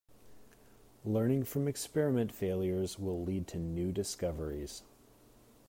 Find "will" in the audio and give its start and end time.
2.97-3.21